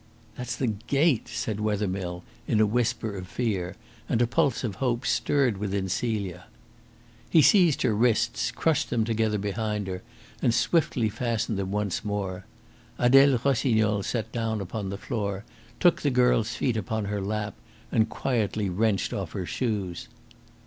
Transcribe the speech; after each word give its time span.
"That's 0.35 0.55
the 0.55 0.65
gate," 0.87 1.27
said 1.27 1.59
Wethermill 1.59 2.23
in 2.47 2.59
a 2.59 2.65
whisper 2.65 3.15
of 3.15 3.27
fear, 3.27 3.75
and 4.09 4.19
a 4.19 4.25
pulse 4.25 4.63
of 4.63 4.77
hope 4.81 5.05
stirred 5.05 5.59
within 5.59 5.89
Celia. 5.89 6.45
He 7.29 7.43
seized 7.43 7.83
her 7.83 7.93
wrists, 7.93 8.49
crushed 8.49 8.89
them 8.89 9.03
together 9.05 9.37
behind 9.37 9.85
her, 9.85 10.01
and 10.41 10.55
swiftly 10.55 11.07
fastened 11.07 11.59
them 11.59 11.69
once 11.71 12.03
more. 12.03 12.45
Adele 12.97 13.39
Rossignol 13.45 14.01
sat 14.01 14.31
down 14.31 14.59
upon 14.59 14.89
the 14.89 14.97
floor, 14.97 15.45
took 15.79 16.01
the 16.01 16.09
girl's 16.09 16.55
feet 16.55 16.77
upon 16.77 17.05
her 17.05 17.21
lap, 17.21 17.53
and 17.91 18.09
quietly 18.09 18.71
wrenched 18.71 19.13
off 19.13 19.33
her 19.33 19.45
shoes. 19.45 20.07